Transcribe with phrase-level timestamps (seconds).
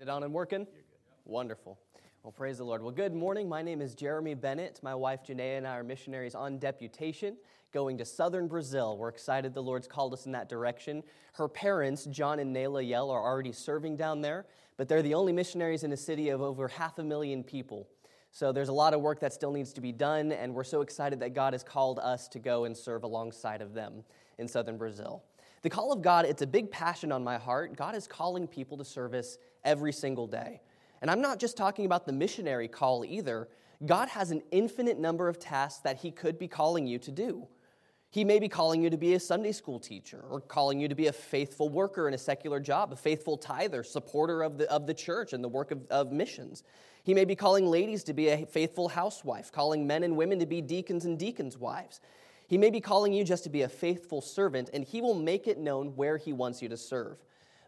[0.00, 0.66] It on and working?
[1.26, 1.78] Wonderful.
[2.22, 2.80] Well, praise the Lord.
[2.80, 3.50] Well, good morning.
[3.50, 4.80] My name is Jeremy Bennett.
[4.82, 7.36] My wife Janae and I are missionaries on deputation
[7.70, 8.96] going to southern Brazil.
[8.96, 11.02] We're excited the Lord's called us in that direction.
[11.34, 14.46] Her parents, John and Nayla Yell, are already serving down there,
[14.78, 17.86] but they're the only missionaries in a city of over half a million people.
[18.30, 20.80] So there's a lot of work that still needs to be done, and we're so
[20.80, 24.02] excited that God has called us to go and serve alongside of them
[24.38, 25.24] in southern Brazil.
[25.62, 27.76] The call of God, it's a big passion on my heart.
[27.76, 30.60] God is calling people to service every single day.
[31.00, 33.48] And I'm not just talking about the missionary call either.
[33.86, 37.48] God has an infinite number of tasks that He could be calling you to do.
[38.12, 40.96] He may be calling you to be a Sunday school teacher or calling you to
[40.96, 44.88] be a faithful worker in a secular job, a faithful tither, supporter of the, of
[44.88, 46.64] the church and the work of, of missions.
[47.04, 50.46] He may be calling ladies to be a faithful housewife, calling men and women to
[50.46, 52.00] be deacons and deacons' wives.
[52.48, 55.46] He may be calling you just to be a faithful servant, and He will make
[55.46, 57.16] it known where He wants you to serve.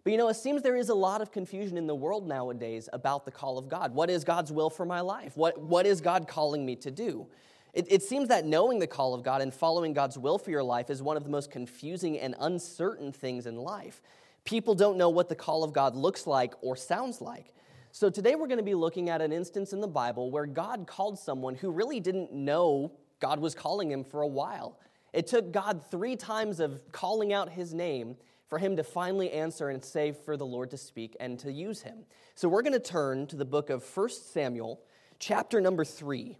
[0.04, 2.88] But you know, it seems there is a lot of confusion in the world nowadays
[2.92, 3.94] about the call of God.
[3.94, 5.36] What is God's will for my life?
[5.36, 7.28] What, what is God calling me to do?
[7.72, 10.62] It, it, seems that knowing the call of God and following God's will for your
[10.62, 14.02] life is one of the most confusing and uncertain things in life.
[14.44, 17.54] People don't know what the call of God looks like or sounds like.
[17.92, 20.86] So today we're going to be looking at an instance in the Bible where God
[20.86, 24.78] called someone who really didn't know God was calling him for a while.
[25.12, 28.16] It took God three times of calling out his name
[28.52, 31.80] for him to finally answer and say for the Lord to speak and to use
[31.80, 32.04] him.
[32.34, 34.82] So we're going to turn to the book of 1 Samuel,
[35.18, 36.36] chapter number 3.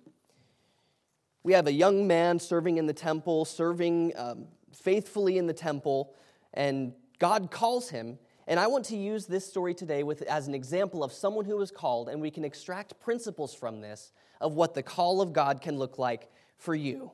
[1.43, 6.13] We have a young man serving in the temple, serving um, faithfully in the temple,
[6.53, 8.19] and God calls him.
[8.47, 11.57] And I want to use this story today with, as an example of someone who
[11.57, 15.63] was called, and we can extract principles from this of what the call of God
[15.63, 17.13] can look like for you.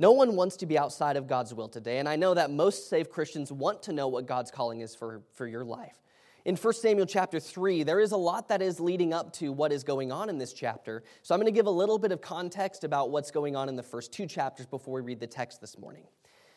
[0.00, 2.88] No one wants to be outside of God's will today, and I know that most
[2.88, 5.98] saved Christians want to know what God's calling is for, for your life.
[6.46, 9.72] In 1 Samuel chapter 3, there is a lot that is leading up to what
[9.72, 11.02] is going on in this chapter.
[11.20, 13.76] So I'm going to give a little bit of context about what's going on in
[13.76, 16.04] the first two chapters before we read the text this morning.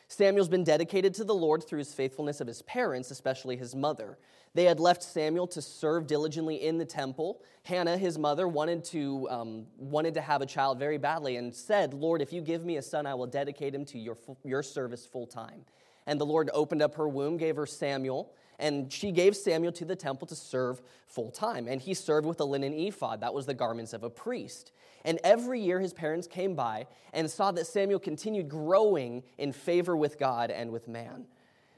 [0.08, 4.18] Samuel's been dedicated to the Lord through his faithfulness of his parents, especially his mother.
[4.54, 7.40] They had left Samuel to serve diligently in the temple.
[7.64, 11.92] Hannah, his mother, wanted to, um, wanted to have a child very badly and said,
[11.92, 15.06] Lord, if you give me a son, I will dedicate him to your, your service
[15.06, 15.64] full time.
[16.06, 19.84] And the Lord opened up her womb, gave her Samuel, and she gave Samuel to
[19.84, 21.66] the temple to serve full time.
[21.68, 24.72] And he served with a linen ephod, that was the garments of a priest.
[25.04, 29.96] And every year his parents came by and saw that Samuel continued growing in favor
[29.96, 31.26] with God and with man.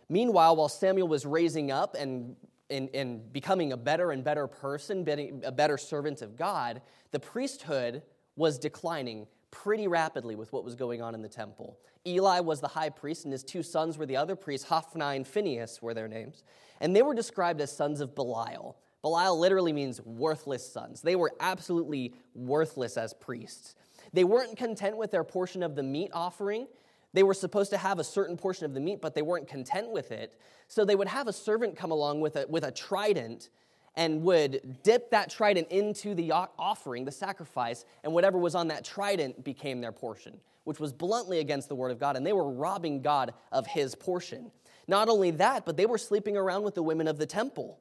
[0.09, 2.37] Meanwhile, while Samuel was raising up and
[2.69, 5.05] in, in becoming a better and better person,
[5.45, 8.03] a better servant of God, the priesthood
[8.37, 11.79] was declining pretty rapidly with what was going on in the temple.
[12.07, 14.69] Eli was the high priest, and his two sons were the other priests.
[14.69, 16.45] Hophni and Phinehas were their names.
[16.81, 18.77] And they were described as sons of Belial.
[19.03, 21.01] Belial literally means worthless sons.
[21.01, 23.75] They were absolutely worthless as priests.
[24.13, 26.67] They weren't content with their portion of the meat offering.
[27.13, 29.91] They were supposed to have a certain portion of the meat, but they weren't content
[29.91, 30.39] with it.
[30.69, 33.51] So they would have a servant come along with a, with a trident
[33.95, 38.85] and would dip that trident into the offering, the sacrifice, and whatever was on that
[38.85, 42.17] trident became their portion, which was bluntly against the word of God.
[42.17, 44.51] And they were robbing God of his portion.
[44.89, 47.81] Not only that, but they were sleeping around with the women of the temple.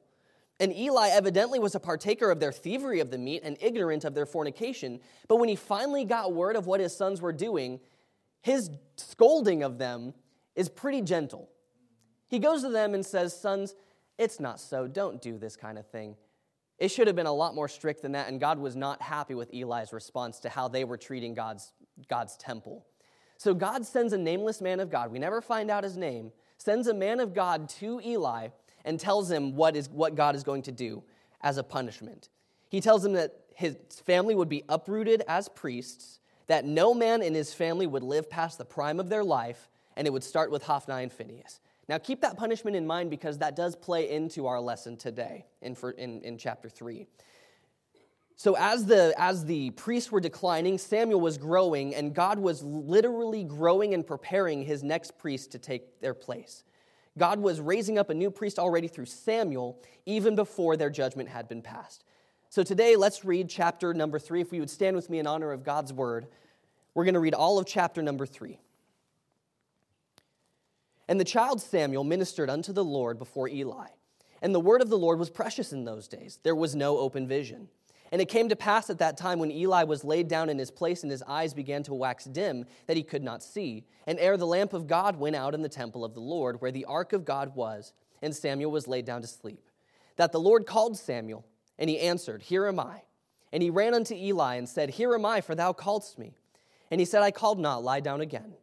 [0.58, 4.14] And Eli evidently was a partaker of their thievery of the meat and ignorant of
[4.14, 5.00] their fornication.
[5.28, 7.80] But when he finally got word of what his sons were doing,
[8.40, 10.14] his scolding of them
[10.54, 11.50] is pretty gentle.
[12.28, 13.74] He goes to them and says, Sons,
[14.18, 14.88] it's not so.
[14.88, 16.16] Don't do this kind of thing.
[16.78, 19.34] It should have been a lot more strict than that, and God was not happy
[19.34, 21.72] with Eli's response to how they were treating God's,
[22.08, 22.86] God's temple.
[23.38, 26.86] So God sends a nameless man of God, we never find out his name, sends
[26.86, 28.48] a man of God to Eli
[28.84, 31.02] and tells him what, is, what God is going to do
[31.42, 32.28] as a punishment.
[32.68, 37.34] He tells him that his family would be uprooted as priests, that no man in
[37.34, 40.62] his family would live past the prime of their life, and it would start with
[40.62, 41.60] Hophni and Phinehas.
[41.88, 45.76] Now, keep that punishment in mind because that does play into our lesson today in,
[45.96, 47.06] in, in chapter 3.
[48.38, 53.44] So, as the, as the priests were declining, Samuel was growing, and God was literally
[53.44, 56.62] growing and preparing his next priest to take their place.
[57.16, 61.48] God was raising up a new priest already through Samuel, even before their judgment had
[61.48, 62.04] been passed.
[62.50, 64.42] So, today, let's read chapter number three.
[64.42, 66.26] If we would stand with me in honor of God's word,
[66.92, 68.58] we're going to read all of chapter number three.
[71.08, 73.86] And the child Samuel ministered unto the Lord before Eli.
[74.42, 76.38] And the word of the Lord was precious in those days.
[76.42, 77.68] There was no open vision.
[78.12, 80.70] And it came to pass at that time when Eli was laid down in his
[80.70, 83.84] place and his eyes began to wax dim that he could not see.
[84.06, 86.70] And ere the lamp of God went out in the temple of the Lord, where
[86.70, 87.92] the ark of God was,
[88.22, 89.68] and Samuel was laid down to sleep,
[90.16, 91.44] that the Lord called Samuel.
[91.78, 93.02] And he answered, Here am I.
[93.52, 96.34] And he ran unto Eli and said, Here am I, for thou calledst me.
[96.90, 98.54] And he said, I called not, lie down again.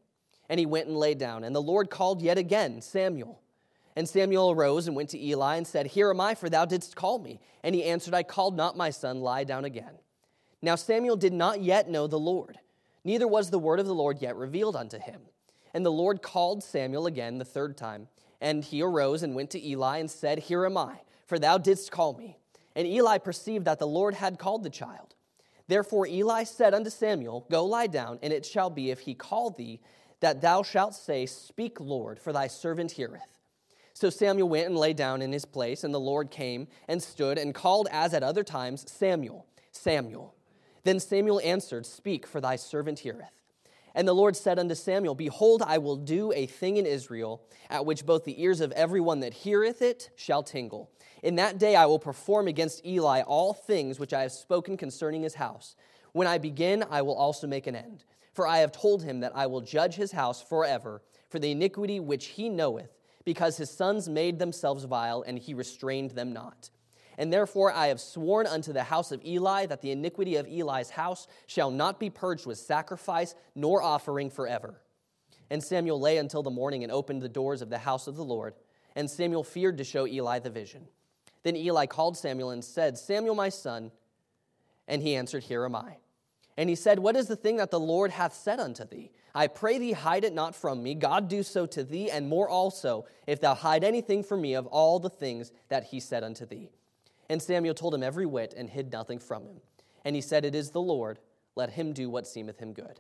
[0.50, 1.44] And he went and lay down.
[1.44, 3.40] And the Lord called yet again, Samuel.
[3.96, 6.96] And Samuel arose and went to Eli and said, Here am I, for thou didst
[6.96, 7.40] call me.
[7.64, 10.00] And he answered, I called not my son, lie down again.
[10.62, 12.60] Now Samuel did not yet know the Lord,
[13.04, 15.22] neither was the word of the Lord yet revealed unto him.
[15.74, 18.08] And the Lord called Samuel again the third time.
[18.40, 21.92] And he arose and went to Eli and said, Here am I, for thou didst
[21.92, 22.38] call me.
[22.76, 25.16] And Eli perceived that the Lord had called the child.
[25.68, 29.50] Therefore Eli said unto Samuel, Go lie down, and it shall be, if he call
[29.50, 29.80] thee,
[30.20, 33.40] that thou shalt say, Speak, Lord, for thy servant heareth.
[33.94, 37.38] So Samuel went and lay down in his place, and the Lord came and stood
[37.38, 40.34] and called as at other times, Samuel, Samuel.
[40.84, 43.42] Then Samuel answered, Speak, for thy servant heareth.
[43.96, 47.86] And the Lord said unto Samuel, Behold, I will do a thing in Israel, at
[47.86, 50.90] which both the ears of every one that heareth it shall tingle.
[51.22, 55.22] In that day I will perform against Eli all things which I have spoken concerning
[55.22, 55.76] his house.
[56.12, 58.04] When I begin, I will also make an end.
[58.34, 62.00] For I have told him that I will judge his house forever for the iniquity
[62.00, 62.90] which he knoweth,
[63.26, 66.70] because his sons made themselves vile, and he restrained them not.
[67.18, 70.90] And therefore I have sworn unto the house of Eli that the iniquity of Eli's
[70.90, 74.82] house shall not be purged with sacrifice nor offering forever.
[75.50, 78.24] And Samuel lay until the morning and opened the doors of the house of the
[78.24, 78.56] Lord.
[78.96, 80.88] And Samuel feared to show Eli the vision.
[81.44, 83.92] Then Eli called Samuel and said, Samuel, my son.
[84.88, 85.98] And he answered, Here am I.
[86.58, 89.12] And he said, What is the thing that the Lord hath said unto thee?
[89.36, 90.94] I pray thee, hide it not from me.
[90.94, 94.68] God do so to thee, and more also, if thou hide anything from me of
[94.68, 96.70] all the things that he said unto thee.
[97.30, 99.62] And Samuel told him every whit, and hid nothing from him.
[100.06, 101.20] And he said, It is the Lord,
[101.56, 103.00] let him do what seemeth him good.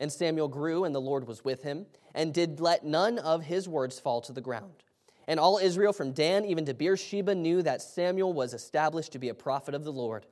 [0.00, 1.84] And Samuel grew, and the Lord was with him,
[2.14, 4.84] and did let none of his words fall to the ground.
[5.26, 9.28] And all Israel from Dan even to Beersheba knew that Samuel was established to be
[9.28, 10.24] a prophet of the Lord.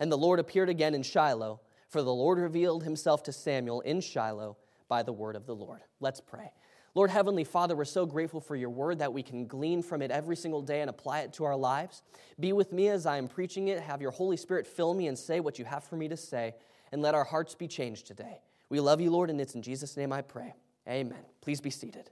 [0.00, 4.00] And the Lord appeared again in Shiloh, for the Lord revealed himself to Samuel in
[4.00, 4.56] Shiloh
[4.88, 5.80] by the word of the Lord.
[6.00, 6.52] Let's pray.
[6.94, 10.10] Lord Heavenly Father, we're so grateful for your word that we can glean from it
[10.10, 12.02] every single day and apply it to our lives.
[12.40, 13.80] Be with me as I am preaching it.
[13.80, 16.54] Have your Holy Spirit fill me and say what you have for me to say,
[16.90, 18.40] and let our hearts be changed today.
[18.70, 20.54] We love you, Lord, and it's in Jesus' name I pray.
[20.88, 21.18] Amen.
[21.40, 22.10] Please be seated.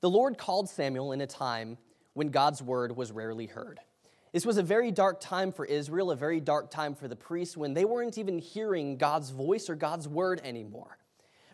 [0.00, 1.78] The Lord called Samuel in a time
[2.14, 3.78] when God's word was rarely heard.
[4.32, 7.54] This was a very dark time for Israel, a very dark time for the priests
[7.54, 10.96] when they weren't even hearing God's voice or God's word anymore.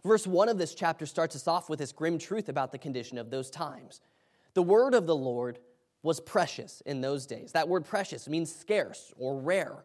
[0.04, 3.18] Verse 1 of this chapter starts us off with this grim truth about the condition
[3.18, 4.00] of those times.
[4.54, 5.58] The word of the Lord
[6.04, 7.50] was precious in those days.
[7.50, 9.84] That word precious means scarce or rare.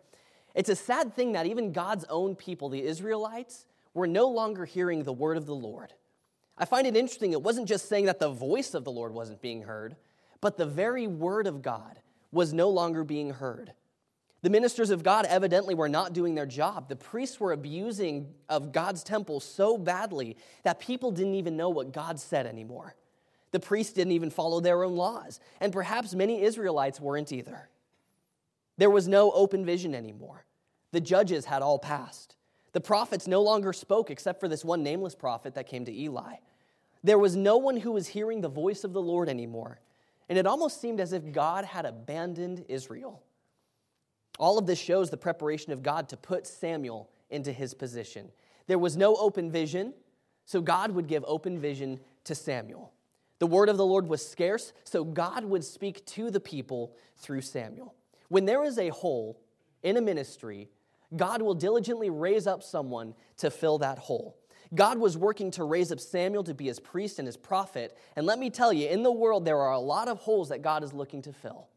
[0.54, 5.04] It's a sad thing that even God's own people, the Israelites, were no longer hearing
[5.04, 5.94] the word of the Lord.
[6.60, 9.42] I find it interesting, it wasn't just saying that the voice of the Lord wasn't
[9.42, 9.96] being heard,
[10.42, 12.00] but the very word of God
[12.34, 13.74] was no longer being heard.
[14.42, 16.90] The ministers of God evidently were not doing their job.
[16.90, 21.94] The priests were abusing of God's temple so badly that people didn't even know what
[21.94, 22.96] God said anymore.
[23.52, 27.70] The priests didn't even follow their own laws, and perhaps many Israelites weren't either.
[28.78, 30.44] There was no open vision anymore.
[30.92, 32.36] The judges had all passed.
[32.74, 36.38] The prophets no longer spoke except for this one nameless prophet that came to Eli.
[37.04, 39.80] There was no one who was hearing the voice of the Lord anymore.
[40.30, 43.24] And it almost seemed as if God had abandoned Israel.
[44.40, 48.32] All of this shows the preparation of God to put Samuel into his position.
[48.68, 49.94] There was no open vision,
[50.46, 52.94] so God would give open vision to Samuel.
[53.40, 57.42] The word of the Lord was scarce, so God would speak to the people through
[57.42, 57.94] Samuel.
[58.30, 59.42] When there is a hole
[59.84, 60.70] in a ministry,
[61.16, 64.38] God will diligently raise up someone to fill that hole.
[64.76, 67.98] God was working to raise up Samuel to be his priest and his prophet.
[68.16, 70.62] And let me tell you, in the world, there are a lot of holes that
[70.62, 71.68] God is looking to fill.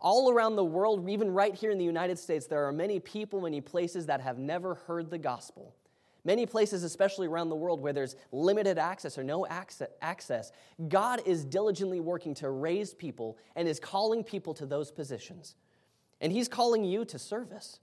[0.00, 3.40] All around the world, even right here in the United States, there are many people,
[3.40, 5.74] many places that have never heard the gospel.
[6.26, 10.52] Many places, especially around the world, where there's limited access or no access,
[10.88, 15.54] God is diligently working to raise people and is calling people to those positions.
[16.20, 17.78] And He's calling you to service.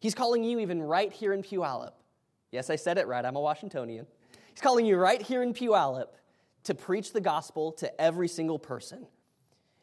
[0.00, 1.92] He's calling you even right here in Puyallup.
[2.52, 3.24] Yes, I said it right.
[3.24, 4.06] I'm a Washingtonian.
[4.50, 6.08] He's calling you right here in Puyallup
[6.64, 9.06] to preach the gospel to every single person.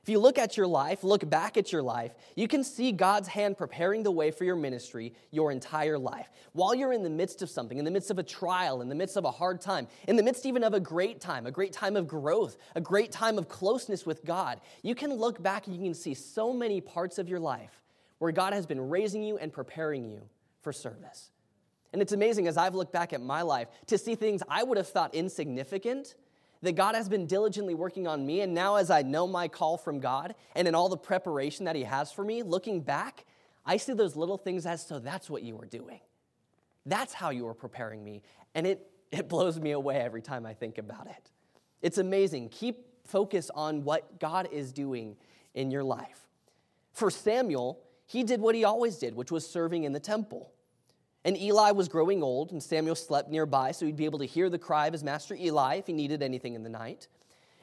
[0.03, 3.29] If you look at your life, look back at your life, you can see God's
[3.29, 6.29] hand preparing the way for your ministry your entire life.
[6.51, 8.95] While you're in the midst of something, in the midst of a trial, in the
[8.95, 11.71] midst of a hard time, in the midst even of a great time, a great
[11.71, 15.75] time of growth, a great time of closeness with God, you can look back and
[15.75, 17.81] you can see so many parts of your life
[18.17, 20.21] where God has been raising you and preparing you
[20.59, 21.29] for service.
[21.93, 24.77] And it's amazing as I've looked back at my life to see things I would
[24.77, 26.15] have thought insignificant
[26.63, 28.41] that God has been diligently working on me.
[28.41, 31.75] And now, as I know my call from God and in all the preparation that
[31.75, 33.25] He has for me, looking back,
[33.65, 35.99] I see those little things as so that's what you were doing.
[36.85, 38.23] That's how you were preparing me.
[38.55, 41.29] And it, it blows me away every time I think about it.
[41.81, 42.49] It's amazing.
[42.49, 45.17] Keep focus on what God is doing
[45.53, 46.27] in your life.
[46.93, 50.53] For Samuel, he did what he always did, which was serving in the temple.
[51.25, 54.49] And Eli was growing old, and Samuel slept nearby, so he'd be able to hear
[54.49, 57.07] the cry of his master Eli if he needed anything in the night.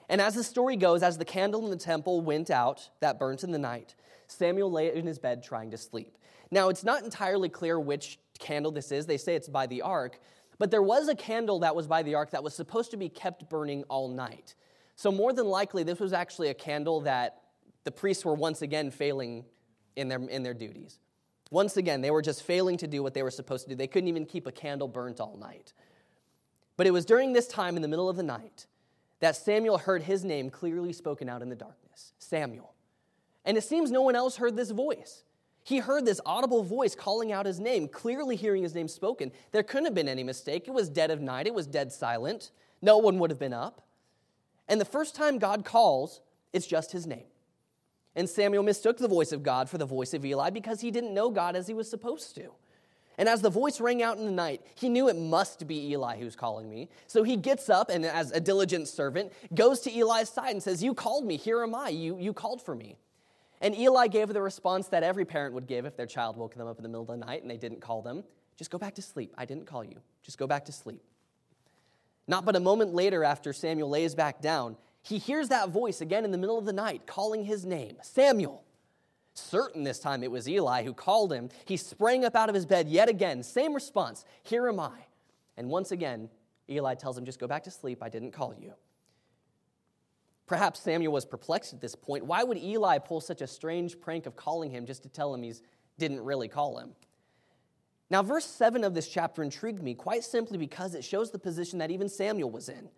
[0.09, 3.45] And as the story goes, as the candle in the temple went out that burnt
[3.45, 3.95] in the night,
[4.27, 6.17] Samuel lay in his bed trying to sleep.
[6.51, 9.07] Now, it's not entirely clear which candle this is.
[9.07, 10.19] They say it's by the ark,
[10.59, 13.09] but there was a candle that was by the ark that was supposed to be
[13.09, 14.55] kept burning all night.
[14.97, 17.43] So, more than likely, this was actually a candle that
[17.85, 19.45] the priests were once again failing
[19.97, 20.99] in their, in their duties.
[21.51, 23.75] Once again, they were just failing to do what they were supposed to do.
[23.75, 25.73] They couldn't even keep a candle burnt all night.
[26.77, 28.67] But it was during this time in the middle of the night
[29.19, 32.75] that Samuel heard his name clearly spoken out in the darkness Samuel.
[33.45, 35.25] And it seems no one else heard this voice.
[35.63, 39.31] He heard this audible voice calling out his name, clearly hearing his name spoken.
[39.53, 40.69] There couldn't have been any mistake.
[40.69, 42.51] It was dead of night, it was dead silent.
[42.83, 43.83] No one would have been up.
[44.69, 46.21] And the first time God calls,
[46.53, 47.27] it's just his name.
[48.17, 51.15] And Samuel mistook the voice of God for the voice of Eli because he didn't
[51.15, 52.51] know God as he was supposed to.
[53.19, 56.19] And as the voice rang out in the night, he knew it must be Eli
[56.19, 56.89] who's calling me.
[57.07, 60.83] So he gets up and, as a diligent servant, goes to Eli's side and says,
[60.83, 62.97] You called me, here am I, you, you called for me.
[63.61, 66.67] And Eli gave the response that every parent would give if their child woke them
[66.67, 68.25] up in the middle of the night and they didn't call them
[68.61, 69.33] just go back to sleep.
[69.39, 70.03] I didn't call you.
[70.23, 71.03] Just go back to sleep.
[72.29, 76.25] Not but a moment later, after Samuel lays back down, he hears that voice again
[76.25, 78.65] in the middle of the night calling his name Samuel.
[79.35, 81.49] Certain this time it was Eli who called him.
[81.65, 83.43] He sprang up out of his bed yet again.
[83.43, 85.07] Same response Here am I.
[85.57, 86.29] And once again,
[86.69, 88.03] Eli tells him, Just go back to sleep.
[88.03, 88.75] I didn't call you.
[90.47, 92.25] Perhaps Samuel was perplexed at this point.
[92.25, 95.43] Why would Eli pull such a strange prank of calling him just to tell him
[95.43, 95.55] he
[95.97, 96.91] didn't really call him?
[98.11, 101.79] Now, verse 7 of this chapter intrigued me quite simply because it shows the position
[101.79, 102.89] that even Samuel was in.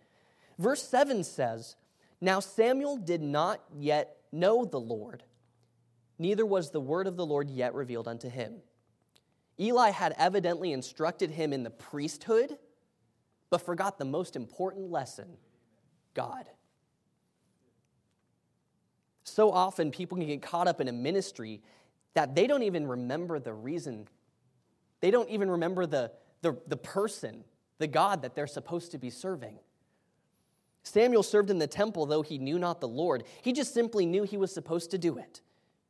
[0.58, 1.76] Verse 7 says,
[2.22, 5.24] now Samuel did not yet know the Lord,
[6.18, 8.62] neither was the word of the Lord yet revealed unto him.
[9.58, 12.56] Eli had evidently instructed him in the priesthood,
[13.50, 15.36] but forgot the most important lesson
[16.14, 16.46] God.
[19.24, 21.60] So often people can get caught up in a ministry
[22.14, 24.06] that they don't even remember the reason,
[25.00, 26.12] they don't even remember the,
[26.42, 27.42] the, the person,
[27.78, 29.58] the God that they're supposed to be serving.
[30.82, 33.24] Samuel served in the temple, though he knew not the Lord.
[33.42, 35.40] He just simply knew he was supposed to do it.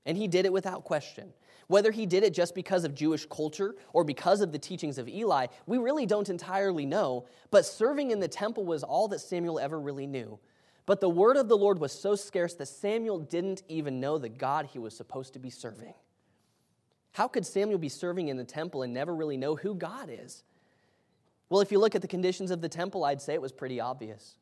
[0.05, 1.33] And he did it without question.
[1.69, 5.09] Whether he did it just because of Jewish culture or because of the teachings of
[5.09, 7.27] Eli, we really don't entirely know.
[7.51, 10.39] But serving in the temple was all that Samuel ever really knew.
[10.85, 14.29] But the word of the Lord was so scarce that Samuel didn't even know the
[14.29, 15.95] God he was supposed to be serving.
[17.13, 20.43] How could Samuel be serving in the temple and never really know who God is?
[21.49, 23.81] Well, if you look at the conditions of the temple, I'd say it was pretty
[23.81, 24.37] obvious.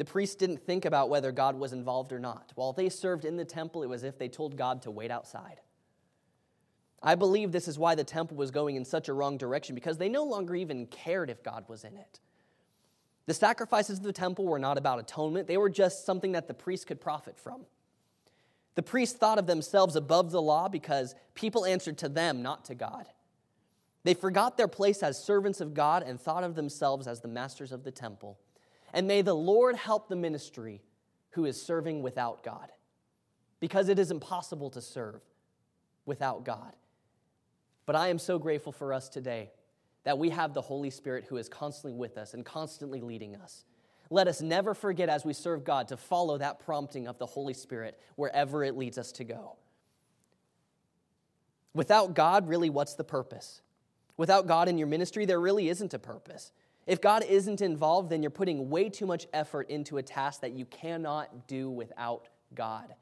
[0.00, 2.52] The priests didn't think about whether God was involved or not.
[2.54, 5.10] While they served in the temple, it was as if they told God to wait
[5.10, 5.60] outside.
[7.02, 9.98] I believe this is why the temple was going in such a wrong direction because
[9.98, 12.18] they no longer even cared if God was in it.
[13.26, 16.54] The sacrifices of the temple were not about atonement, they were just something that the
[16.54, 17.66] priests could profit from.
[18.76, 22.74] The priests thought of themselves above the law because people answered to them, not to
[22.74, 23.04] God.
[24.04, 27.70] They forgot their place as servants of God and thought of themselves as the masters
[27.70, 28.38] of the temple.
[28.92, 30.82] And may the Lord help the ministry
[31.30, 32.68] who is serving without God,
[33.60, 35.20] because it is impossible to serve
[36.06, 36.74] without God.
[37.86, 39.50] But I am so grateful for us today
[40.04, 43.64] that we have the Holy Spirit who is constantly with us and constantly leading us.
[44.10, 47.54] Let us never forget as we serve God to follow that prompting of the Holy
[47.54, 49.56] Spirit wherever it leads us to go.
[51.74, 53.62] Without God, really, what's the purpose?
[54.16, 56.50] Without God in your ministry, there really isn't a purpose.
[56.86, 60.52] If God isn't involved, then you're putting way too much effort into a task that
[60.52, 62.94] you cannot do without God.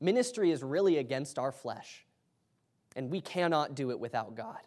[0.00, 2.04] Ministry is really against our flesh,
[2.94, 4.60] and we cannot do it without God.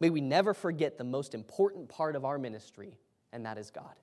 [0.00, 2.98] May we never forget the most important part of our ministry,
[3.32, 3.94] and that is God.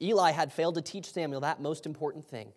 [0.00, 2.52] Eli had failed to teach Samuel that most important thing.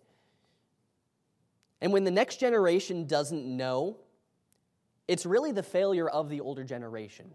[1.80, 3.96] And when the next generation doesn't know,
[5.08, 7.34] it's really the failure of the older generation.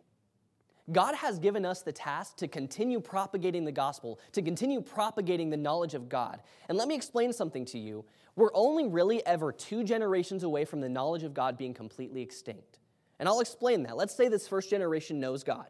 [0.92, 5.58] God has given us the task to continue propagating the gospel, to continue propagating the
[5.58, 6.42] knowledge of God.
[6.70, 8.06] And let me explain something to you.
[8.36, 12.80] We're only really ever two generations away from the knowledge of God being completely extinct.
[13.20, 13.98] And I'll explain that.
[13.98, 15.68] Let's say this first generation knows God.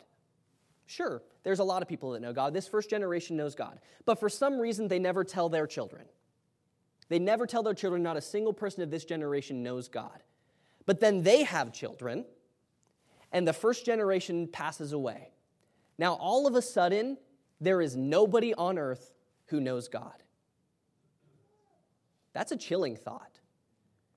[0.88, 2.54] Sure, there's a lot of people that know God.
[2.54, 3.80] This first generation knows God.
[4.06, 6.06] But for some reason, they never tell their children.
[7.08, 10.24] They never tell their children, not a single person of this generation knows God.
[10.86, 12.26] But then they have children,
[13.36, 15.30] and the first generation passes away.
[15.98, 17.18] Now, all of a sudden,
[17.60, 19.12] there is nobody on earth
[19.48, 20.24] who knows God.
[22.32, 23.42] That's a chilling thought.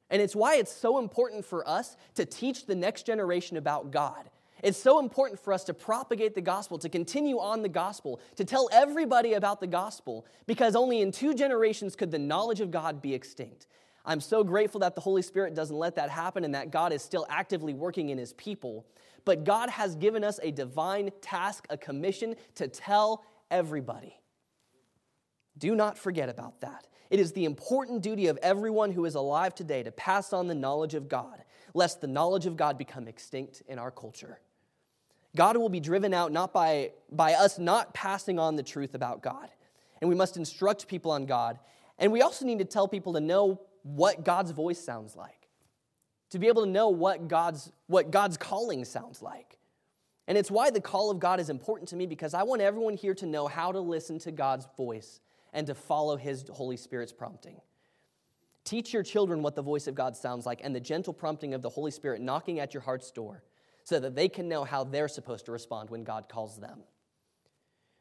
[0.09, 4.31] And it's why it's so important for us to teach the next generation about God.
[4.63, 8.45] It's so important for us to propagate the gospel, to continue on the gospel, to
[8.45, 13.03] tell everybody about the gospel, because only in two generations could the knowledge of God
[13.03, 13.67] be extinct.
[14.09, 17.03] I'm so grateful that the Holy Spirit doesn't let that happen and that God is
[17.03, 18.87] still actively working in his people.
[19.25, 24.21] But God has given us a divine task, a commission to tell everybody.
[25.57, 26.87] Do not forget about that.
[27.11, 30.55] It is the important duty of everyone who is alive today to pass on the
[30.55, 31.43] knowledge of God,
[31.75, 34.41] lest the knowledge of God become extinct in our culture.
[35.37, 39.23] God will be driven out not by, by us not passing on the truth about
[39.23, 39.49] God.
[40.01, 41.59] And we must instruct people on God.
[41.99, 45.38] And we also need to tell people to know what God's voice sounds like,
[46.31, 49.59] to be able to know what God's, what God's calling sounds like.
[50.27, 52.95] And it's why the call of God is important to me because I want everyone
[52.95, 55.21] here to know how to listen to God's voice
[55.55, 57.61] and to follow His Holy Spirit's prompting.
[58.65, 61.63] Teach your children what the voice of God sounds like and the gentle prompting of
[61.63, 63.43] the Holy Spirit knocking at your heart's door
[63.85, 66.81] so that they can know how they're supposed to respond when God calls them.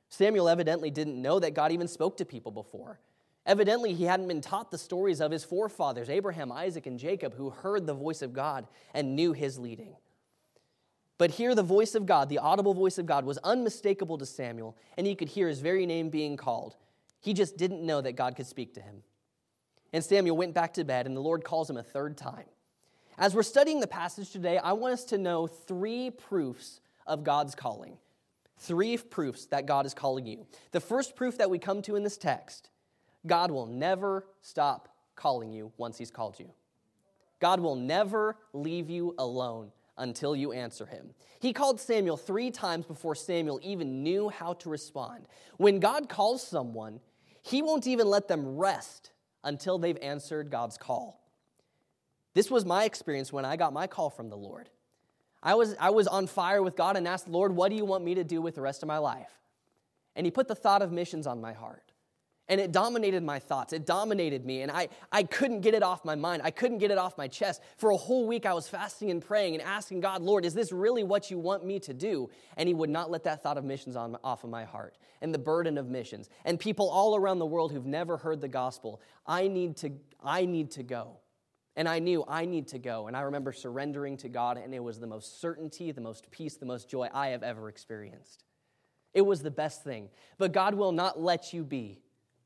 [0.10, 3.00] Samuel evidently didn't know that God even spoke to people before.
[3.48, 7.50] Evidently, he hadn't been taught the stories of his forefathers, Abraham, Isaac, and Jacob, who
[7.50, 9.96] heard the voice of God and knew his leading.
[11.18, 14.76] But here, the voice of God, the audible voice of God, was unmistakable to Samuel,
[14.98, 16.76] and he could hear his very name being called.
[17.22, 19.02] He just didn't know that God could speak to him.
[19.94, 22.46] And Samuel went back to bed, and the Lord calls him a third time.
[23.18, 27.56] As we're studying the passage today, I want us to know three proofs of God's
[27.56, 27.98] calling.
[28.58, 30.46] Three proofs that God is calling you.
[30.72, 32.70] The first proof that we come to in this text
[33.28, 36.52] God will never stop calling you once He's called you.
[37.40, 41.10] God will never leave you alone until you answer him.
[41.40, 45.28] He called Samuel three times before Samuel even knew how to respond.
[45.58, 47.00] When God calls someone,
[47.42, 49.12] he won't even let them rest
[49.44, 51.22] until they've answered God's call.
[52.34, 54.70] This was my experience when I got my call from the Lord.
[55.42, 58.04] I was, I was on fire with God and asked, Lord, what do you want
[58.04, 59.32] me to do with the rest of my life?
[60.16, 61.87] And He put the thought of missions on my heart.
[62.50, 63.74] And it dominated my thoughts.
[63.74, 64.62] It dominated me.
[64.62, 66.42] And I, I couldn't get it off my mind.
[66.46, 67.62] I couldn't get it off my chest.
[67.76, 70.72] For a whole week, I was fasting and praying and asking God, Lord, is this
[70.72, 72.30] really what you want me to do?
[72.56, 75.34] And He would not let that thought of missions on, off of my heart and
[75.34, 76.30] the burden of missions.
[76.46, 79.92] And people all around the world who've never heard the gospel, I need to,
[80.24, 81.18] I need to go.
[81.76, 83.08] And I knew I need to go.
[83.08, 86.56] And I remember surrendering to God, and it was the most certainty, the most peace,
[86.56, 88.46] the most joy I have ever experienced.
[89.14, 90.10] It was the best thing.
[90.38, 92.00] But God will not let you be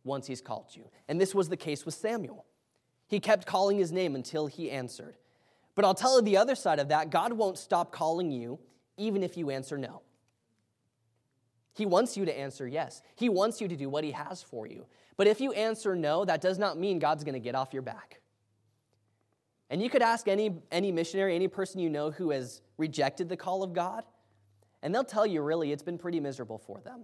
[0.03, 0.89] once he's called you.
[1.07, 2.45] And this was the case with Samuel.
[3.07, 5.17] He kept calling his name until he answered.
[5.75, 8.59] But I'll tell you the other side of that God won't stop calling you
[8.97, 10.01] even if you answer no.
[11.73, 13.01] He wants you to answer yes.
[13.15, 14.85] He wants you to do what he has for you.
[15.17, 17.81] But if you answer no, that does not mean God's going to get off your
[17.81, 18.21] back.
[19.69, 23.37] And you could ask any, any missionary, any person you know who has rejected the
[23.37, 24.03] call of God,
[24.81, 27.03] and they'll tell you really it's been pretty miserable for them.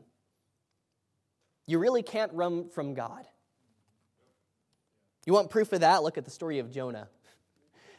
[1.68, 3.28] You really can't run from God.
[5.26, 6.04] You want proof of that?
[6.04, 7.10] Look at the story of Jonah.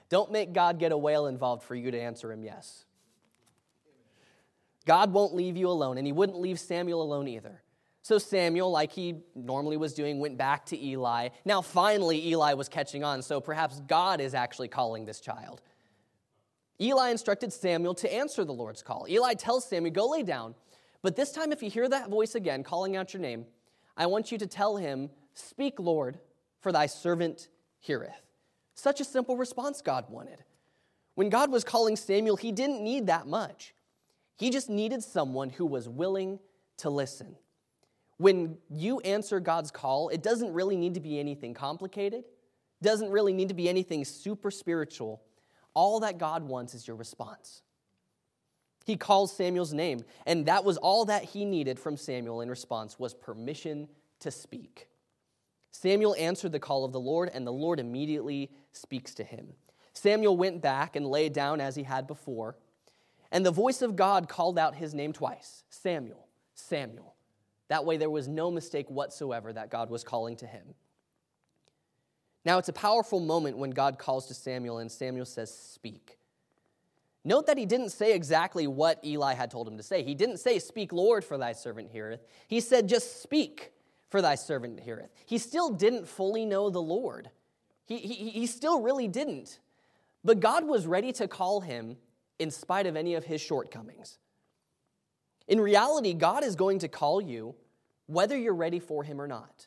[0.09, 2.87] Don't make God get a whale involved for you to answer him yes.
[4.87, 7.63] God won't leave you alone, and he wouldn't leave Samuel alone either.
[8.01, 11.29] So Samuel, like he normally was doing, went back to Eli.
[11.45, 15.61] Now, finally, Eli was catching on, so perhaps God is actually calling this child.
[16.81, 19.05] Eli instructed Samuel to answer the Lord's call.
[19.11, 20.55] Eli tells Samuel, Go lay down.
[21.03, 23.45] But this time, if you hear that voice again calling out your name,
[23.99, 26.19] I want you to tell him, Speak, Lord,
[26.61, 27.49] for thy servant
[27.81, 28.23] heareth.
[28.75, 30.43] Such a simple response God wanted.
[31.15, 33.75] When God was calling Samuel, he didn't need that much.
[34.37, 36.39] He just needed someone who was willing
[36.79, 37.37] to listen.
[38.19, 42.25] When you answer God's call, it doesn't really need to be anything complicated,
[42.83, 45.23] doesn't really need to be anything super spiritual.
[45.75, 47.63] All that God wants is your response.
[48.89, 52.99] He calls Samuel's name, and that was all that he needed from Samuel in response
[52.99, 53.87] was permission
[54.21, 54.89] to speak.
[55.71, 59.49] Samuel answered the call of the Lord, and the Lord immediately speaks to him.
[59.93, 62.57] Samuel went back and lay down as he had before,
[63.31, 67.15] and the voice of God called out his name twice Samuel, Samuel.
[67.69, 70.65] That way, there was no mistake whatsoever that God was calling to him.
[72.43, 76.18] Now, it's a powerful moment when God calls to Samuel, and Samuel says, Speak.
[77.25, 80.03] Note that he didn't say exactly what Eli had told him to say.
[80.03, 82.21] He didn't say, Speak, Lord, for thy servant heareth.
[82.47, 83.73] He said, Just speak,
[84.09, 85.11] for thy servant heareth.
[85.27, 87.31] He still didn't fully know the Lord.
[87.85, 89.59] He, he, he still really didn't.
[90.25, 91.97] But God was ready to call him
[92.39, 94.19] in spite of any of his shortcomings.
[95.47, 97.55] In reality, God is going to call you
[98.07, 99.67] whether you're ready for him or not.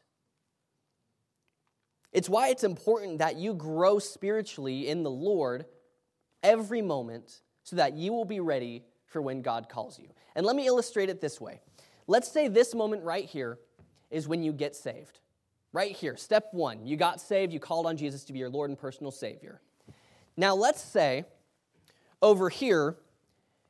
[2.12, 5.66] It's why it's important that you grow spiritually in the Lord
[6.44, 10.08] every moment so that you will be ready for when God calls you.
[10.36, 11.60] And let me illustrate it this way.
[12.08, 13.60] Let's say this moment right here
[14.10, 15.20] is when you get saved.
[15.74, 18.70] Right here, step one, you got saved, you called on Jesus to be your Lord
[18.70, 19.62] and personal Savior.
[20.36, 21.26] Now, let's say
[22.22, 22.98] over here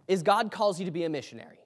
[0.07, 1.59] is God calls you to be a missionary.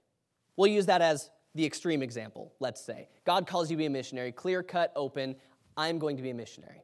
[0.58, 3.08] We'll use that as the extreme example, let's say.
[3.26, 5.36] God calls you to be a missionary, clear cut, open.
[5.78, 6.84] I'm going to be a missionary.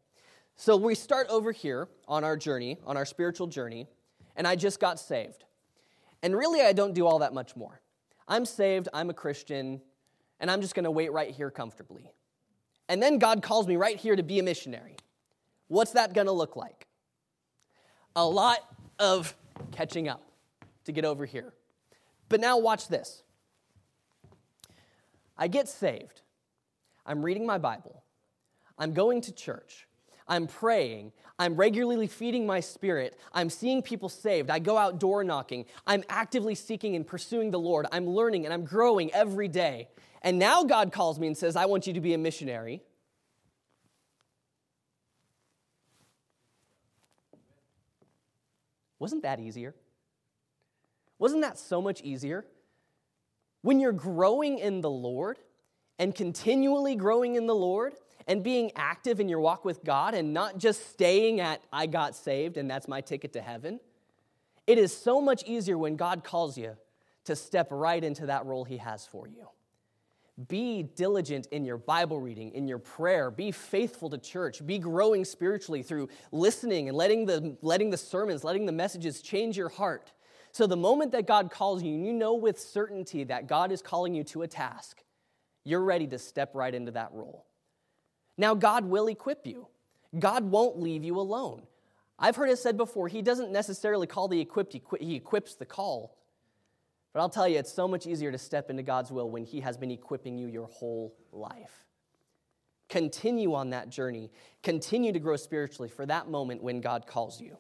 [0.56, 3.88] So we start over here on our journey, on our spiritual journey,
[4.42, 5.44] and I just got saved.
[6.24, 7.80] And really, I don't do all that much more.
[8.28, 9.80] I'm saved, I'm a Christian,
[10.40, 12.12] and I'm just to wait right here comfortably.
[12.90, 14.96] And then God calls me right here to be a missionary.
[15.68, 16.88] What's that to look like?
[18.16, 18.62] A lot
[18.98, 19.36] of
[19.74, 20.24] catching up
[20.86, 21.54] to get over here.
[22.28, 23.22] But now, watch this.
[25.38, 26.22] I get saved.
[27.06, 28.02] I'm reading my Bible.
[28.80, 29.86] I'm going to church.
[30.28, 31.12] I'm praying.
[31.40, 33.18] I'm regularly feeding my spirit.
[33.34, 34.50] I'm seeing people saved.
[34.50, 35.66] I go out door knocking.
[35.88, 37.88] I'm actively seeking and pursuing the Lord.
[37.92, 39.90] I'm learning and I'm growing every day.
[40.22, 42.84] And now God calls me and says, I want you to be a missionary.
[49.00, 49.74] Wasn't that easier?
[51.18, 52.46] Wasn't that so much easier?
[53.64, 55.40] When you're growing in the Lord
[55.98, 57.96] and continually growing in the Lord
[58.28, 62.16] and being active in your walk with God and not just staying at, I got
[62.16, 63.80] saved and that's my ticket to heaven,
[64.68, 66.78] it is so much easier when God calls you
[67.26, 69.48] to step right into that role He has for you.
[70.48, 73.30] Be diligent in your Bible reading, in your prayer.
[73.30, 74.66] Be faithful to church.
[74.66, 79.58] Be growing spiritually through listening and letting the, letting the sermons, letting the messages change
[79.58, 80.12] your heart.
[80.52, 83.82] So the moment that God calls you, and you know with certainty that God is
[83.82, 85.04] calling you to a task,
[85.64, 87.46] you're ready to step right into that role.
[88.42, 89.68] Now, God will equip you,
[90.18, 91.62] God won't leave you alone.
[92.18, 96.18] I've heard it said before, He doesn't necessarily call the equipped, He equips the call.
[97.14, 99.60] But I'll tell you, it's so much easier to step into God's will when He
[99.60, 101.86] has been equipping you your whole life.
[102.90, 104.32] Continue on that journey.
[104.64, 107.60] Continue to grow spiritually for that moment when God calls you.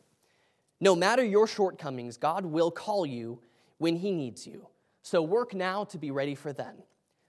[0.79, 3.39] No matter your shortcomings, God will call you
[3.77, 4.67] when He needs you.
[5.03, 6.81] So work now to be ready for then.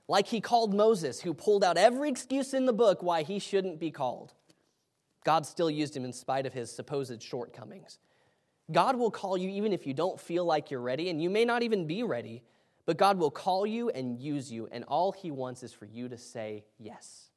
[0.08, 3.78] Like He called Moses, who pulled out every excuse in the book why he shouldn't
[3.78, 4.34] be called.
[5.24, 7.98] God still used him in spite of his supposed shortcomings.
[8.70, 11.44] God will call you even if you don't feel like you're ready, and you may
[11.44, 12.42] not even be ready,
[12.86, 16.08] but God will call you and use you, and all He wants is for you
[16.08, 17.30] to say yes.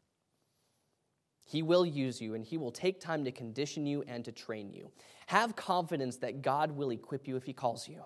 [1.43, 4.71] He will use you, and He will take time to condition you and to train
[4.71, 4.91] you.
[5.27, 8.03] Have confidence that God will equip you if He calls you.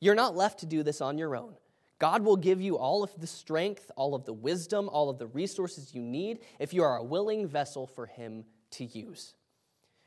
[0.00, 1.54] You're not left to do this on your own.
[1.98, 5.26] God will give you all of the strength, all of the wisdom, all of the
[5.26, 9.34] resources you need if you are a willing vessel for Him to use.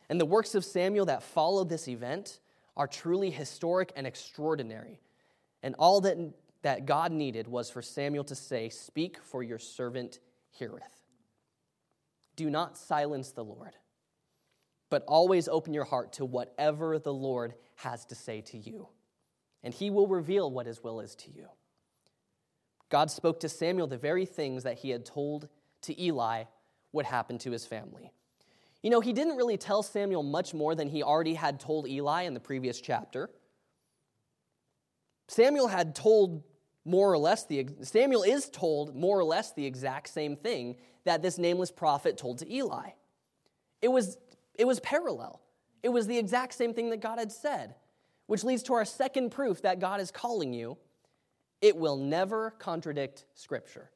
[0.09, 2.39] And the works of Samuel that follow this event
[2.77, 5.01] are truly historic and extraordinary.
[5.63, 6.17] And all that,
[6.61, 10.19] that God needed was for Samuel to say, Speak, for your servant
[10.51, 10.83] heareth.
[12.35, 13.73] Do not silence the Lord,
[14.89, 18.87] but always open your heart to whatever the Lord has to say to you,
[19.63, 21.47] and he will reveal what his will is to you.
[22.89, 25.47] God spoke to Samuel the very things that he had told
[25.83, 26.45] to Eli
[26.91, 28.11] would happen to his family.
[28.81, 32.23] You know, he didn't really tell Samuel much more than he already had told Eli
[32.23, 33.29] in the previous chapter.
[35.27, 36.43] Samuel had told
[36.85, 41.21] more or less the Samuel is told more or less the exact same thing that
[41.21, 42.91] this nameless prophet told to Eli.
[43.81, 44.17] It was
[44.55, 45.41] it was parallel.
[45.83, 47.75] It was the exact same thing that God had said,
[48.25, 50.77] which leads to our second proof that God is calling you.
[51.61, 53.91] It will never contradict scripture.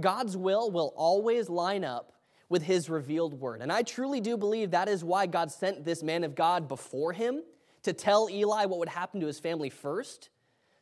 [0.00, 2.12] God's will will always line up
[2.48, 3.62] with his revealed word.
[3.62, 7.12] And I truly do believe that is why God sent this man of God before
[7.12, 7.42] him
[7.82, 10.28] to tell Eli what would happen to his family first,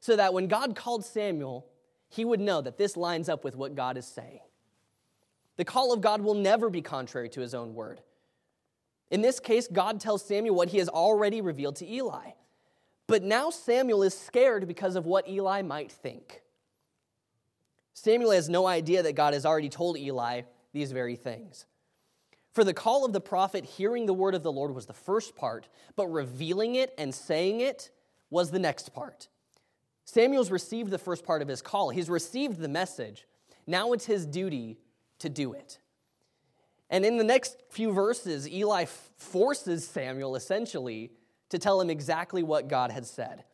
[0.01, 1.67] so that when God called Samuel,
[2.09, 4.41] he would know that this lines up with what God is saying.
[5.57, 8.01] The call of God will never be contrary to his own word.
[9.11, 12.31] In this case, God tells Samuel what he has already revealed to Eli.
[13.11, 16.43] But now Samuel is scared because of what Eli might think.
[17.93, 20.43] Samuel has no idea that God has already told Eli
[20.73, 21.67] these very things.
[22.53, 25.35] For the call of the prophet, hearing the word of the Lord was the first
[25.35, 27.91] part, but revealing it and saying it
[28.31, 29.27] was the next part.
[30.05, 33.27] Samuel's received the first part of his call, he's received the message.
[33.67, 34.79] Now it's his duty
[35.19, 35.81] to do it.
[36.89, 41.11] And in the next few verses, Eli forces Samuel essentially
[41.51, 43.45] to tell him exactly what God had said.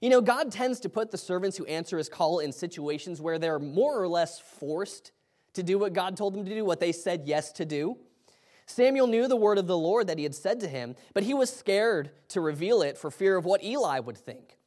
[0.00, 3.38] You know, God tends to put the servants who answer his call in situations where
[3.38, 5.12] they're more or less forced
[5.54, 7.96] to do what God told them to do, what they said yes to do.
[8.66, 11.34] Samuel knew the word of the Lord that he had said to him, but he
[11.34, 14.58] was scared to reveal it for fear of what Eli would think.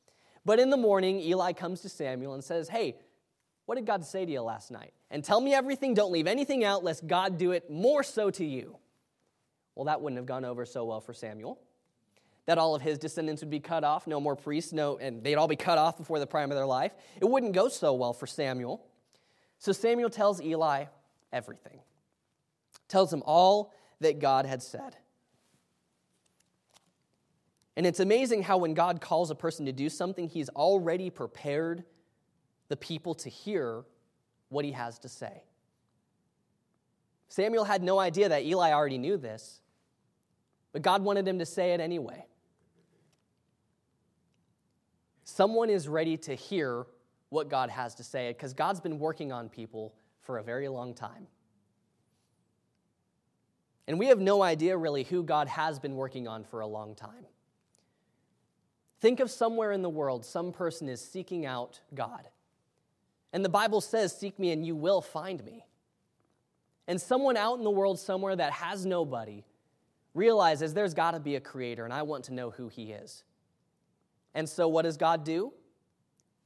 [0.46, 2.96] But in the morning, Eli comes to Samuel and says, Hey,
[3.66, 4.94] what did God say to you last night?
[5.12, 5.94] And tell me everything.
[5.94, 8.78] Don't leave anything out, lest God do it more so to you.
[9.76, 11.60] Well, that wouldn't have gone over so well for Samuel.
[12.50, 15.36] That all of his descendants would be cut off, no more priests, no, and they'd
[15.36, 16.94] all be cut off before the prime of their life.
[17.22, 18.84] It wouldn't go so well for Samuel.
[19.60, 20.86] So Samuel tells Eli
[21.32, 21.80] everything,
[22.88, 24.96] tells him all that God had said.
[27.76, 31.84] And it's amazing how when God calls a person to do something, he's already prepared
[32.68, 33.84] the people to hear
[34.48, 35.44] what he has to say.
[37.28, 39.62] Samuel had no idea that Eli already knew this,
[40.72, 42.26] but God wanted him to say it anyway.
[45.30, 46.88] Someone is ready to hear
[47.30, 50.94] what God has to say because God's been working on people for a very long
[50.94, 51.28] time.
[53.88, 56.96] And we have no idea really who God has been working on for a long
[56.96, 57.26] time.
[59.02, 62.28] Think of somewhere in the world some person is seeking out God.
[63.32, 65.66] And the Bible says, Seek me and you will find me.
[66.88, 69.44] And someone out in the world somewhere that has nobody
[70.16, 73.24] realizes there's got to be a creator and I want to know who he is.
[74.34, 75.54] And so, what does God do?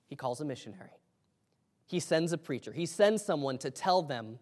[0.08, 0.90] He calls a missionary.
[1.88, 2.72] He sends a preacher.
[2.72, 4.40] He sends someone to tell them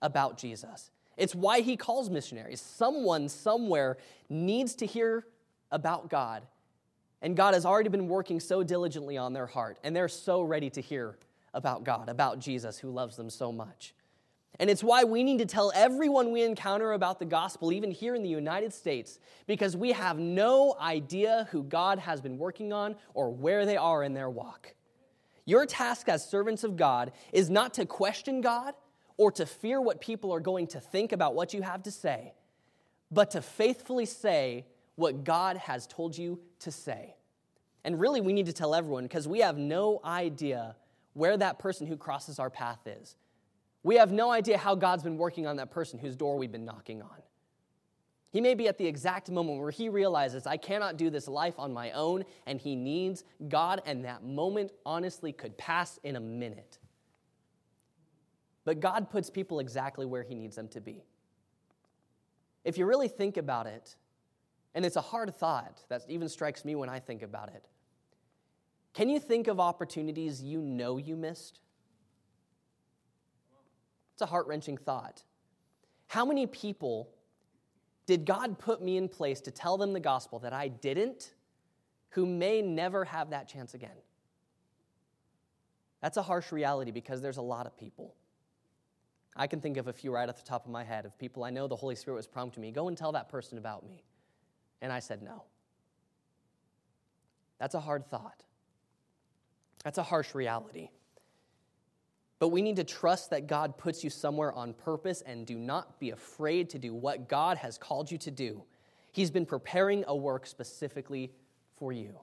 [0.00, 0.90] about Jesus.
[1.16, 2.60] It's why he calls missionaries.
[2.60, 5.26] Someone somewhere needs to hear
[5.70, 6.46] about God.
[7.20, 10.70] And God has already been working so diligently on their heart, and they're so ready
[10.70, 11.16] to hear
[11.54, 13.94] about God, about Jesus who loves them so much.
[14.60, 18.14] And it's why we need to tell everyone we encounter about the gospel, even here
[18.14, 22.96] in the United States, because we have no idea who God has been working on
[23.14, 24.74] or where they are in their walk.
[25.44, 28.74] Your task as servants of God is not to question God
[29.16, 32.34] or to fear what people are going to think about what you have to say,
[33.10, 37.16] but to faithfully say what God has told you to say.
[37.84, 40.76] And really, we need to tell everyone because we have no idea
[41.14, 43.16] where that person who crosses our path is.
[43.82, 46.64] We have no idea how God's been working on that person whose door we've been
[46.64, 47.22] knocking on.
[48.30, 51.54] He may be at the exact moment where he realizes, I cannot do this life
[51.58, 56.20] on my own, and he needs God, and that moment honestly could pass in a
[56.20, 56.78] minute.
[58.64, 61.04] But God puts people exactly where he needs them to be.
[62.64, 63.96] If you really think about it,
[64.74, 67.68] and it's a hard thought that even strikes me when I think about it,
[68.94, 71.60] can you think of opportunities you know you missed?
[74.22, 75.22] A heart wrenching thought.
[76.06, 77.10] How many people
[78.06, 81.34] did God put me in place to tell them the gospel that I didn't,
[82.10, 83.96] who may never have that chance again?
[86.00, 88.14] That's a harsh reality because there's a lot of people.
[89.34, 91.44] I can think of a few right off the top of my head of people
[91.44, 94.04] I know the Holy Spirit was prompting me go and tell that person about me.
[94.82, 95.44] And I said no.
[97.58, 98.42] That's a hard thought.
[99.84, 100.90] That's a harsh reality.
[102.42, 106.00] But we need to trust that God puts you somewhere on purpose and do not
[106.00, 108.64] be afraid to do what God has called you to do.
[109.12, 111.30] He's been preparing a work specifically
[111.76, 112.18] for you.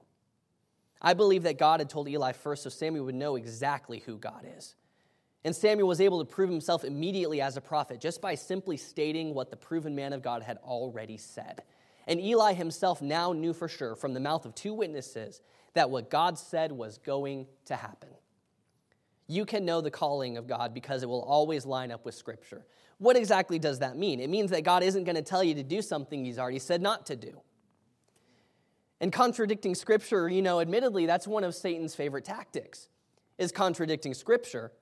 [1.00, 4.46] I believe that God had told Eli first so Samuel would know exactly who God
[4.58, 4.74] is.
[5.42, 9.32] And Samuel was able to prove himself immediately as a prophet just by simply stating
[9.32, 11.62] what the proven man of God had already said.
[12.06, 15.40] And Eli himself now knew for sure from the mouth of two witnesses
[15.72, 18.10] that what God said was going to happen.
[19.30, 22.66] You can know the calling of God because it will always line up with Scripture.
[22.98, 24.18] What exactly does that mean?
[24.18, 26.82] It means that God isn't going to tell you to do something He's already said
[26.82, 27.40] not to do.
[29.00, 32.88] And contradicting Scripture, you know, admittedly, that's one of Satan's favorite tactics,
[33.38, 34.72] is contradicting Scripture.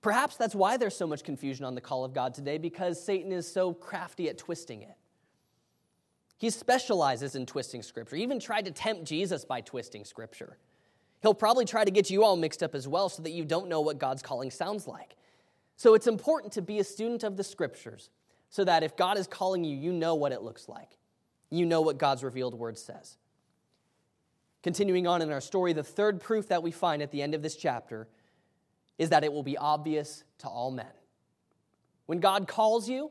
[0.00, 3.32] Perhaps that's why there's so much confusion on the call of God today, because Satan
[3.32, 4.96] is so crafty at twisting it.
[6.38, 8.14] He specializes in twisting scripture.
[8.14, 10.58] He even tried to tempt Jesus by twisting scripture.
[11.22, 13.68] He'll probably try to get you all mixed up as well so that you don't
[13.68, 15.16] know what God's calling sounds like.
[15.76, 18.10] So it's important to be a student of the scriptures
[18.50, 20.98] so that if God is calling you, you know what it looks like.
[21.48, 23.16] You know what God's revealed word says.
[24.62, 27.42] Continuing on in our story, the third proof that we find at the end of
[27.42, 28.08] this chapter
[28.98, 30.86] is that it will be obvious to all men.
[32.06, 33.10] When God calls you,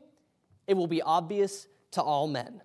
[0.66, 2.62] it will be obvious to all men.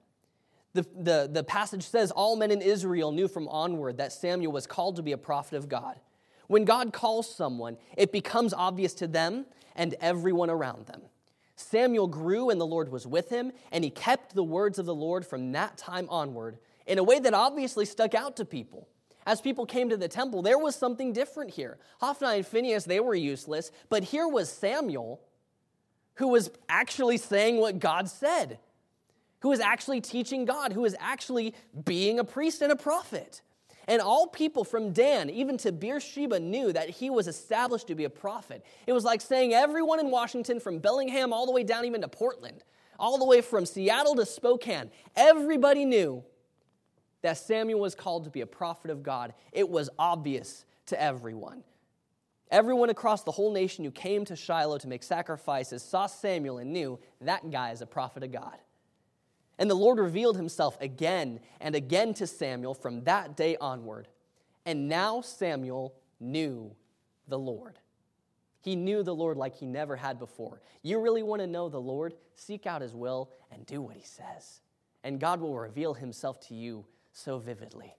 [0.77, 4.67] The, the, the passage says, All men in Israel knew from onward that Samuel was
[4.67, 5.99] called to be a prophet of God.
[6.45, 11.01] When God calls someone, it becomes obvious to them and everyone around them.
[11.55, 14.93] Samuel grew and the Lord was with him, and he kept the words of the
[14.93, 18.87] Lord from that time onward in a way that obviously stuck out to people.
[19.25, 21.79] As people came to the temple, there was something different here.
[21.99, 25.21] Hophni and Phinehas, they were useless, but here was Samuel
[26.17, 28.59] who was actually saying what God said,
[29.39, 31.53] who was actually teaching God, who is actually
[31.85, 33.41] being a priest and a prophet.
[33.87, 38.03] And all people from Dan, even to Beersheba, knew that he was established to be
[38.03, 38.65] a prophet.
[38.85, 42.07] It was like saying everyone in Washington, from Bellingham all the way down even to
[42.07, 42.63] Portland,
[42.99, 46.23] all the way from Seattle to Spokane, everybody knew
[47.21, 49.33] that Samuel was called to be a prophet of God.
[49.51, 51.63] It was obvious to everyone.
[52.49, 56.71] Everyone across the whole nation who came to Shiloh to make sacrifices saw Samuel and
[56.71, 58.57] knew that guy is a prophet of God.
[59.59, 64.07] And the Lord revealed himself again and again to Samuel from that day onward.
[64.65, 66.75] And now Samuel knew
[67.27, 67.79] the Lord.
[68.61, 70.61] He knew the Lord like he never had before.
[70.83, 72.13] You really want to know the Lord?
[72.35, 74.61] Seek out his will and do what he says.
[75.03, 77.95] And God will reveal himself to you so vividly.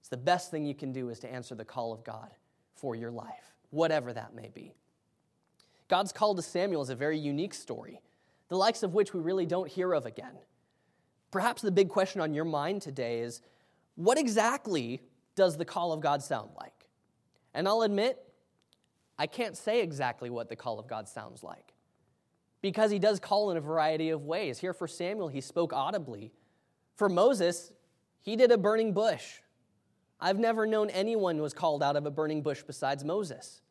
[0.00, 2.30] It's the best thing you can do is to answer the call of God
[2.74, 4.74] for your life, whatever that may be.
[5.88, 8.00] God's call to Samuel is a very unique story
[8.52, 10.36] the likes of which we really don't hear of again.
[11.30, 13.40] Perhaps the big question on your mind today is
[13.94, 15.00] what exactly
[15.34, 16.86] does the call of God sound like?
[17.54, 18.22] And I'll admit,
[19.18, 21.72] I can't say exactly what the call of God sounds like
[22.60, 24.58] because he does call in a variety of ways.
[24.58, 26.30] Here for Samuel, he spoke audibly.
[26.94, 27.72] For Moses,
[28.20, 29.40] he did a burning bush.
[30.20, 33.62] I've never known anyone was called out of a burning bush besides Moses.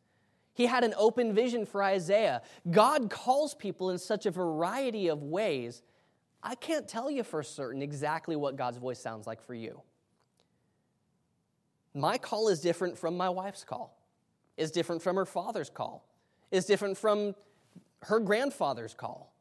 [0.54, 2.42] He had an open vision for Isaiah.
[2.70, 5.82] God calls people in such a variety of ways.
[6.42, 9.80] I can't tell you for certain exactly what God's voice sounds like for you.
[11.94, 13.98] My call is different from my wife's call,
[14.56, 16.06] is different from her father's call,
[16.50, 17.34] is different from
[18.02, 19.32] her grandfather's call.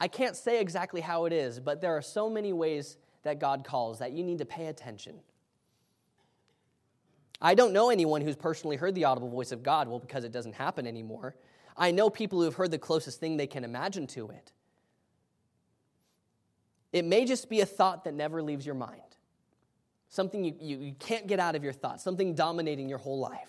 [0.00, 3.64] I can't say exactly how it is, but there are so many ways that God
[3.64, 5.20] calls that you need to pay attention.
[7.40, 10.32] I don't know anyone who's personally heard the audible voice of God, well, because it
[10.32, 11.36] doesn't happen anymore.
[11.76, 14.52] I know people who have heard the closest thing they can imagine to it.
[16.92, 19.02] It may just be a thought that never leaves your mind,
[20.08, 23.48] something you, you, you can't get out of your thoughts, something dominating your whole life.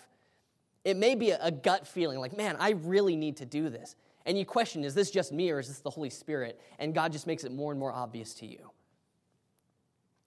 [0.84, 3.96] It may be a, a gut feeling like, man, I really need to do this.
[4.26, 6.60] And you question, is this just me or is this the Holy Spirit?
[6.78, 8.70] And God just makes it more and more obvious to you.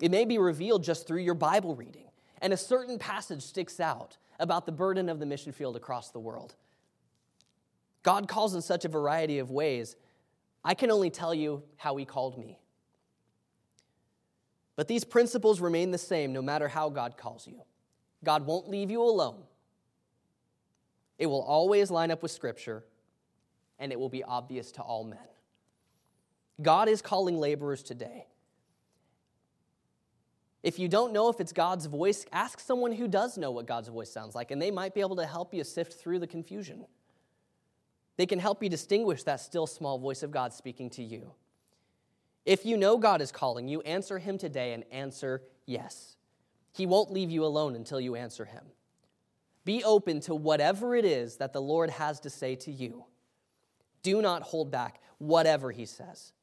[0.01, 2.07] It may be revealed just through your Bible reading
[2.43, 6.19] and a certain passage sticks out about the burden of the mission field across the
[6.19, 6.55] world.
[8.03, 9.95] God calls in such a variety of ways.
[10.63, 12.59] I can only tell you how He called me.
[14.75, 17.61] But these principles remain the same no matter how God calls you.
[18.25, 19.43] God won't leave you alone.
[21.17, 22.83] It will always line up with Scripture,
[23.79, 25.19] and it will be obvious to all men.
[26.61, 28.27] God is calling laborers today.
[30.63, 33.89] If you don't know if it's God's voice, ask someone who does know what God's
[33.89, 36.85] voice sounds like, and they might be able to help you sift through the confusion.
[38.15, 41.33] They can help you distinguish that still small voice of God speaking to you.
[42.45, 46.15] If you know God is calling you, answer Him today and answer yes.
[46.71, 48.63] He won't leave you alone until you answer Him.
[49.65, 53.05] Be open to whatever it is that the Lord has to say to you.
[54.01, 56.33] Do not hold back, whatever He says.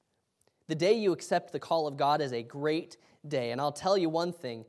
[0.68, 3.50] The day you accept the call of God is a great day.
[3.50, 4.64] And I'll tell you one thing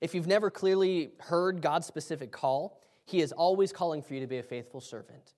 [0.00, 4.26] if you've never clearly heard God's specific call, He is always calling for you to
[4.26, 5.34] be a faithful servant.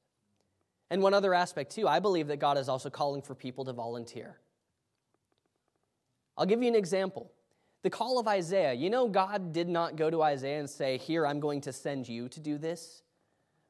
[0.90, 3.72] And one other aspect, too, I believe that God is also calling for people to
[3.72, 4.38] volunteer.
[6.36, 7.30] I'll give you an example.
[7.82, 8.72] The call of Isaiah.
[8.72, 12.08] You know, God did not go to Isaiah and say, Here, I'm going to send
[12.08, 13.02] you to do this.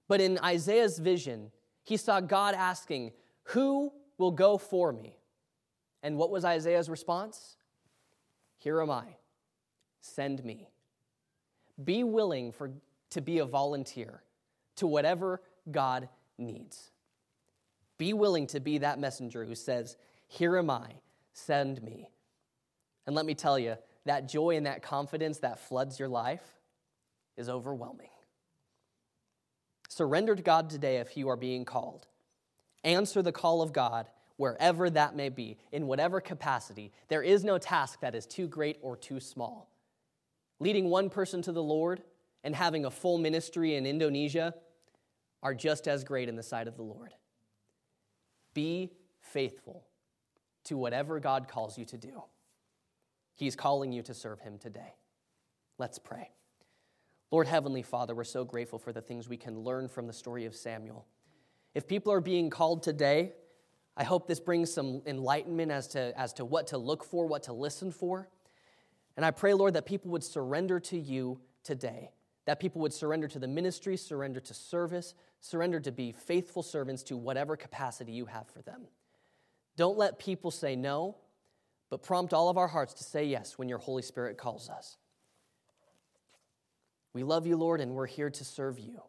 [0.07, 1.51] But in Isaiah's vision,
[1.83, 3.13] he saw God asking,
[3.45, 5.17] Who will go for me?
[6.03, 7.57] And what was Isaiah's response?
[8.65, 9.05] Here am I.
[10.01, 10.71] Send me.
[11.85, 12.71] Be willing for,
[13.11, 14.23] to be a volunteer
[14.77, 16.09] to whatever God
[16.39, 16.91] needs.
[17.99, 20.93] Be willing to be that messenger who says, Here am I,
[21.35, 22.09] send me.
[23.07, 23.77] And let me tell you,
[24.07, 26.59] that joy and that confidence that floods your life
[27.37, 28.09] is overwhelming.
[29.91, 32.07] Surrender to God today if you are being called.
[32.83, 34.07] Answer the call of God
[34.37, 36.93] wherever that may be, in whatever capacity.
[37.09, 39.71] There is no task that is too great or too small.
[40.61, 42.03] Leading one person to the Lord
[42.43, 44.55] and having a full ministry in Indonesia
[45.43, 47.15] are just as great in the sight of the Lord.
[48.55, 49.87] Be faithful
[50.65, 52.23] to whatever God calls you to do.
[53.35, 54.95] He's calling you to serve Him today.
[55.79, 56.31] Let's pray.
[57.31, 60.47] Lord Heavenly Father, we're so grateful for the things we can learn from the story
[60.47, 61.07] of Samuel.
[61.75, 63.33] If people are being called today,
[63.97, 67.45] I hope this brings some enlightenment as to, as to what to look for, what
[67.45, 68.29] to listen for.
[69.17, 72.11] And I pray, Lord, that people would surrender to you today,
[72.47, 77.05] that people would surrender to the ministry, surrender to service, surrender to be faithful servants
[77.05, 78.83] to whatever capacity you have for them.
[79.77, 81.17] Don't let people say no,
[81.91, 84.97] but prompt all of our hearts to say yes when your Holy Spirit calls us.
[87.13, 89.01] We love you, Lord, and we're here to serve you.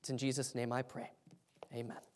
[0.00, 1.10] It's in Jesus' name I pray.
[1.74, 2.09] Amen.